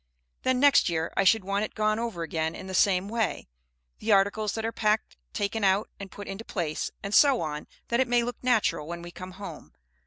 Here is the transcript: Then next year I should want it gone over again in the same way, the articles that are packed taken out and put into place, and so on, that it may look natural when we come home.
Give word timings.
Then 0.41 0.59
next 0.59 0.89
year 0.89 1.13
I 1.15 1.23
should 1.23 1.43
want 1.43 1.63
it 1.63 1.75
gone 1.75 1.99
over 1.99 2.23
again 2.23 2.55
in 2.55 2.65
the 2.65 2.73
same 2.73 3.07
way, 3.07 3.47
the 3.99 4.11
articles 4.11 4.53
that 4.53 4.65
are 4.65 4.71
packed 4.71 5.15
taken 5.31 5.63
out 5.63 5.91
and 5.99 6.09
put 6.09 6.27
into 6.27 6.43
place, 6.43 6.89
and 7.03 7.13
so 7.13 7.39
on, 7.41 7.67
that 7.89 7.99
it 7.99 8.07
may 8.07 8.23
look 8.23 8.43
natural 8.43 8.87
when 8.87 9.03
we 9.03 9.11
come 9.11 9.33
home. 9.33 9.73